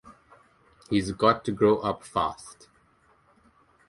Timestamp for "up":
1.77-2.03